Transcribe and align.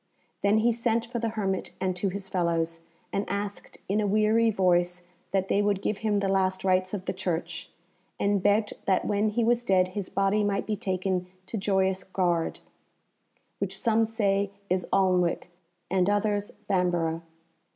Then 0.41 0.57
he 0.57 0.71
sent 0.71 1.05
for 1.05 1.19
the 1.19 1.29
hermit 1.37 1.73
and 1.79 1.95
to 1.95 2.09
his 2.09 2.27
fellows, 2.27 2.79
and 3.13 3.23
asked 3.29 3.77
in 3.87 4.01
a 4.01 4.07
weary 4.07 4.49
voice 4.49 5.03
that 5.29 5.47
they 5.47 5.61
would 5.61 5.79
give 5.79 5.99
him 5.99 6.19
the 6.21 6.27
last 6.27 6.63
rites 6.63 6.95
of 6.95 7.05
the 7.05 7.13
Church; 7.13 7.69
and 8.19 8.41
begged 8.41 8.73
that 8.85 9.05
when 9.05 9.29
he 9.29 9.43
was 9.43 9.63
dead 9.63 9.89
his 9.89 10.09
body 10.09 10.43
might 10.43 10.65
be 10.65 10.75
taken 10.75 11.27
to 11.45 11.55
Joyous 11.55 12.03
Gard, 12.03 12.61
which 13.59 13.77
some 13.77 14.03
say 14.03 14.49
is 14.71 14.87
Alnwick 14.91 15.51
and 15.87 16.09
others 16.09 16.49
Bamborough. 16.67 17.21